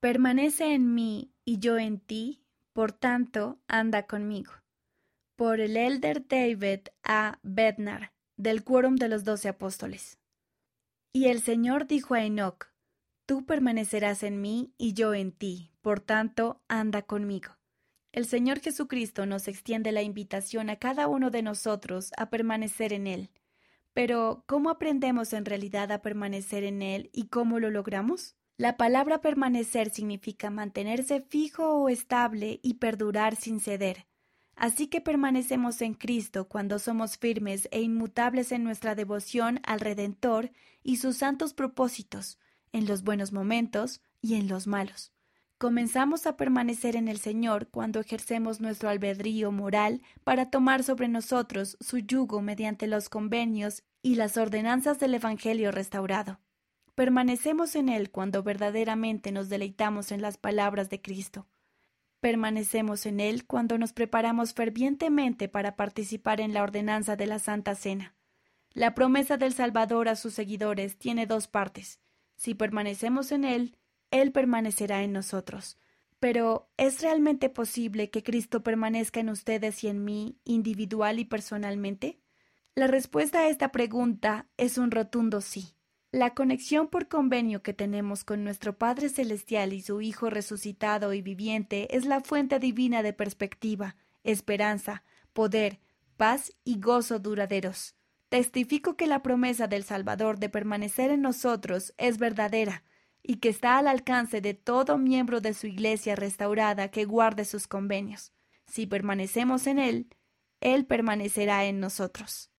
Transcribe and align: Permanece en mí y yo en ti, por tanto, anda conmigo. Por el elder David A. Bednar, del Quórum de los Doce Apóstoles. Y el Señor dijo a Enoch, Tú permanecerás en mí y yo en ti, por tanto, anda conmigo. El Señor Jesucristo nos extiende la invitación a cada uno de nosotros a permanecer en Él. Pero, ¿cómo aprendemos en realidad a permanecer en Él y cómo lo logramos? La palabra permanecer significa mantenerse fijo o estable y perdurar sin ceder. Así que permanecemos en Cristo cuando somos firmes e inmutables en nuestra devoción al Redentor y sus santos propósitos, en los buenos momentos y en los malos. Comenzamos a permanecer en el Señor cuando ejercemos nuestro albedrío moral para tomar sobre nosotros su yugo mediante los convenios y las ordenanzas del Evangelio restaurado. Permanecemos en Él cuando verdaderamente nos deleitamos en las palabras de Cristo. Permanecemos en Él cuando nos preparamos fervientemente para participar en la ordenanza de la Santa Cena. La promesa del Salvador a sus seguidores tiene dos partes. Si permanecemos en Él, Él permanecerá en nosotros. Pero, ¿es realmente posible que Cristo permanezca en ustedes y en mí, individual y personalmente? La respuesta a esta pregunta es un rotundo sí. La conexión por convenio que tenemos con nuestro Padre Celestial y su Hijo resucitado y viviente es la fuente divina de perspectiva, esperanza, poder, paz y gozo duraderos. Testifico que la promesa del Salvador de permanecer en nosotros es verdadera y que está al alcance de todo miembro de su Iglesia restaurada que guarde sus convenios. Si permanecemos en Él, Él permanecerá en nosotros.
Permanece 0.00 0.74
en 0.74 0.94
mí 0.94 1.34
y 1.44 1.58
yo 1.58 1.76
en 1.76 1.98
ti, 1.98 2.44
por 2.72 2.92
tanto, 2.92 3.58
anda 3.66 4.06
conmigo. 4.06 4.52
Por 5.34 5.58
el 5.58 5.76
elder 5.76 6.28
David 6.28 6.90
A. 7.02 7.40
Bednar, 7.42 8.12
del 8.36 8.62
Quórum 8.62 8.94
de 8.94 9.08
los 9.08 9.24
Doce 9.24 9.48
Apóstoles. 9.48 10.20
Y 11.12 11.26
el 11.26 11.42
Señor 11.42 11.88
dijo 11.88 12.14
a 12.14 12.22
Enoch, 12.22 12.66
Tú 13.26 13.44
permanecerás 13.44 14.22
en 14.22 14.40
mí 14.40 14.72
y 14.78 14.92
yo 14.92 15.14
en 15.14 15.32
ti, 15.32 15.72
por 15.80 15.98
tanto, 15.98 16.62
anda 16.68 17.02
conmigo. 17.02 17.58
El 18.12 18.24
Señor 18.24 18.60
Jesucristo 18.60 19.26
nos 19.26 19.48
extiende 19.48 19.90
la 19.90 20.02
invitación 20.02 20.70
a 20.70 20.76
cada 20.76 21.08
uno 21.08 21.30
de 21.30 21.42
nosotros 21.42 22.12
a 22.16 22.30
permanecer 22.30 22.92
en 22.92 23.08
Él. 23.08 23.30
Pero, 23.94 24.44
¿cómo 24.46 24.70
aprendemos 24.70 25.32
en 25.32 25.44
realidad 25.44 25.90
a 25.90 26.02
permanecer 26.02 26.62
en 26.62 26.82
Él 26.82 27.10
y 27.12 27.26
cómo 27.26 27.58
lo 27.58 27.68
logramos? 27.68 28.36
La 28.58 28.76
palabra 28.76 29.20
permanecer 29.20 29.88
significa 29.90 30.50
mantenerse 30.50 31.20
fijo 31.20 31.74
o 31.74 31.88
estable 31.88 32.58
y 32.60 32.74
perdurar 32.74 33.36
sin 33.36 33.60
ceder. 33.60 34.08
Así 34.56 34.88
que 34.88 35.00
permanecemos 35.00 35.80
en 35.80 35.94
Cristo 35.94 36.48
cuando 36.48 36.80
somos 36.80 37.18
firmes 37.18 37.68
e 37.70 37.82
inmutables 37.82 38.50
en 38.50 38.64
nuestra 38.64 38.96
devoción 38.96 39.60
al 39.62 39.78
Redentor 39.78 40.50
y 40.82 40.96
sus 40.96 41.18
santos 41.18 41.54
propósitos, 41.54 42.40
en 42.72 42.86
los 42.86 43.04
buenos 43.04 43.32
momentos 43.32 44.02
y 44.20 44.34
en 44.34 44.48
los 44.48 44.66
malos. 44.66 45.12
Comenzamos 45.58 46.26
a 46.26 46.36
permanecer 46.36 46.96
en 46.96 47.06
el 47.06 47.18
Señor 47.18 47.68
cuando 47.68 48.00
ejercemos 48.00 48.60
nuestro 48.60 48.88
albedrío 48.88 49.52
moral 49.52 50.02
para 50.24 50.50
tomar 50.50 50.82
sobre 50.82 51.06
nosotros 51.06 51.76
su 51.80 51.98
yugo 51.98 52.42
mediante 52.42 52.88
los 52.88 53.08
convenios 53.08 53.84
y 54.02 54.16
las 54.16 54.36
ordenanzas 54.36 54.98
del 54.98 55.14
Evangelio 55.14 55.70
restaurado. 55.70 56.40
Permanecemos 56.98 57.76
en 57.76 57.90
Él 57.90 58.10
cuando 58.10 58.42
verdaderamente 58.42 59.30
nos 59.30 59.48
deleitamos 59.48 60.10
en 60.10 60.20
las 60.20 60.36
palabras 60.36 60.90
de 60.90 61.00
Cristo. 61.00 61.46
Permanecemos 62.18 63.06
en 63.06 63.20
Él 63.20 63.46
cuando 63.46 63.78
nos 63.78 63.92
preparamos 63.92 64.52
fervientemente 64.52 65.48
para 65.48 65.76
participar 65.76 66.40
en 66.40 66.52
la 66.52 66.64
ordenanza 66.64 67.14
de 67.14 67.26
la 67.26 67.38
Santa 67.38 67.76
Cena. 67.76 68.16
La 68.72 68.96
promesa 68.96 69.36
del 69.36 69.54
Salvador 69.54 70.08
a 70.08 70.16
sus 70.16 70.34
seguidores 70.34 70.98
tiene 70.98 71.26
dos 71.26 71.46
partes. 71.46 72.00
Si 72.34 72.56
permanecemos 72.56 73.30
en 73.30 73.44
Él, 73.44 73.76
Él 74.10 74.32
permanecerá 74.32 75.04
en 75.04 75.12
nosotros. 75.12 75.78
Pero, 76.18 76.68
¿es 76.78 77.00
realmente 77.00 77.48
posible 77.48 78.10
que 78.10 78.24
Cristo 78.24 78.64
permanezca 78.64 79.20
en 79.20 79.28
ustedes 79.28 79.84
y 79.84 79.86
en 79.86 80.04
mí, 80.04 80.40
individual 80.42 81.20
y 81.20 81.26
personalmente? 81.26 82.18
La 82.74 82.88
respuesta 82.88 83.42
a 83.42 83.46
esta 83.46 83.70
pregunta 83.70 84.48
es 84.56 84.78
un 84.78 84.90
rotundo 84.90 85.40
sí. 85.40 85.77
La 86.10 86.32
conexión 86.32 86.88
por 86.88 87.06
convenio 87.06 87.62
que 87.62 87.74
tenemos 87.74 88.24
con 88.24 88.42
nuestro 88.42 88.78
Padre 88.78 89.10
Celestial 89.10 89.74
y 89.74 89.82
su 89.82 90.00
Hijo 90.00 90.30
resucitado 90.30 91.12
y 91.12 91.20
viviente 91.20 91.94
es 91.94 92.06
la 92.06 92.22
fuente 92.22 92.58
divina 92.58 93.02
de 93.02 93.12
perspectiva, 93.12 93.94
esperanza, 94.24 95.04
poder, 95.34 95.80
paz 96.16 96.56
y 96.64 96.80
gozo 96.80 97.18
duraderos. 97.18 97.94
Testifico 98.30 98.96
que 98.96 99.06
la 99.06 99.22
promesa 99.22 99.68
del 99.68 99.84
Salvador 99.84 100.38
de 100.38 100.48
permanecer 100.48 101.10
en 101.10 101.20
nosotros 101.20 101.92
es 101.98 102.16
verdadera 102.16 102.84
y 103.22 103.36
que 103.36 103.50
está 103.50 103.76
al 103.76 103.86
alcance 103.86 104.40
de 104.40 104.54
todo 104.54 104.96
miembro 104.96 105.42
de 105.42 105.52
su 105.52 105.66
Iglesia 105.66 106.16
restaurada 106.16 106.90
que 106.90 107.04
guarde 107.04 107.44
sus 107.44 107.66
convenios. 107.66 108.32
Si 108.66 108.86
permanecemos 108.86 109.66
en 109.66 109.78
Él, 109.78 110.08
Él 110.62 110.86
permanecerá 110.86 111.66
en 111.66 111.80
nosotros. 111.80 112.50